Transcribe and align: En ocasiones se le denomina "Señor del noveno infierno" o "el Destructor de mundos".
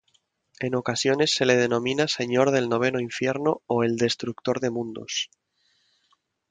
En 0.59 0.73
ocasiones 0.73 1.31
se 1.31 1.45
le 1.45 1.55
denomina 1.57 2.07
"Señor 2.07 2.49
del 2.49 2.69
noveno 2.69 2.99
infierno" 2.99 3.61
o 3.67 3.83
"el 3.83 3.97
Destructor 3.97 4.59
de 4.59 4.71
mundos". 4.71 5.29